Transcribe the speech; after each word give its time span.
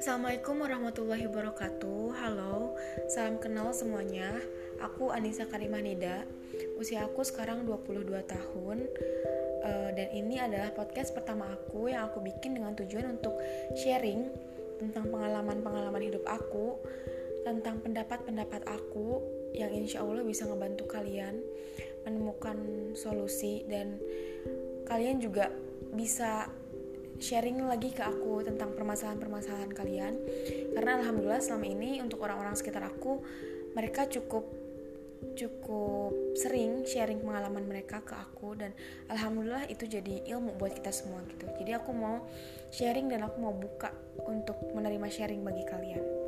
Assalamualaikum 0.00 0.64
warahmatullahi 0.64 1.28
wabarakatuh. 1.28 2.16
Halo, 2.24 2.72
salam 3.12 3.36
kenal 3.36 3.68
semuanya. 3.76 4.32
Aku 4.80 5.12
Anissa 5.12 5.44
Karimah 5.44 5.84
Nida 5.84 6.24
Usia 6.80 7.04
aku 7.04 7.20
sekarang 7.20 7.68
22 7.68 8.08
tahun. 8.24 8.88
Uh, 9.60 9.92
Dan 9.92 10.08
ini 10.16 10.40
adalah 10.40 10.72
podcast 10.72 11.12
pertama 11.12 11.52
aku 11.52 11.92
Yang 11.92 12.16
aku 12.16 12.24
bikin 12.24 12.56
dengan 12.56 12.72
tujuan 12.80 13.12
untuk 13.12 13.36
sharing 13.76 14.24
Tentang 14.80 15.04
pengalaman-pengalaman 15.12 16.00
hidup 16.00 16.24
aku 16.24 16.80
Tentang 17.44 17.84
pendapat-pendapat 17.84 18.72
aku 18.72 19.20
Yang 19.52 19.70
insya 19.84 19.98
Allah 20.00 20.24
bisa 20.24 20.48
ngebantu 20.48 20.88
kalian 20.88 21.44
Menemukan 22.08 22.56
solusi 22.96 23.68
Dan 23.68 24.00
kalian 24.88 25.20
juga 25.20 25.52
bisa 25.92 26.48
sharing 27.20 27.60
lagi 27.68 27.92
ke 27.92 28.02
aku 28.02 28.42
tentang 28.42 28.72
permasalahan-permasalahan 28.74 29.70
kalian. 29.70 30.14
Karena 30.72 30.98
alhamdulillah 30.98 31.44
selama 31.44 31.66
ini 31.68 32.00
untuk 32.00 32.24
orang-orang 32.24 32.56
sekitar 32.56 32.82
aku 32.82 33.20
mereka 33.76 34.08
cukup 34.10 34.48
cukup 35.36 36.16
sering 36.32 36.88
sharing 36.88 37.20
pengalaman 37.20 37.68
mereka 37.68 38.00
ke 38.00 38.16
aku 38.16 38.56
dan 38.56 38.72
alhamdulillah 39.12 39.68
itu 39.68 39.84
jadi 39.84 40.24
ilmu 40.32 40.56
buat 40.56 40.72
kita 40.72 40.88
semua 40.90 41.20
gitu. 41.28 41.44
Jadi 41.60 41.76
aku 41.76 41.92
mau 41.92 42.24
sharing 42.72 43.12
dan 43.12 43.28
aku 43.28 43.36
mau 43.36 43.52
buka 43.52 43.92
untuk 44.24 44.56
menerima 44.72 45.06
sharing 45.12 45.44
bagi 45.44 45.64
kalian 45.68 46.19